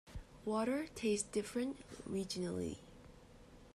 Water 0.45 0.87
tastes 0.95 1.27
different 1.31 1.77
regionally. 2.11 2.79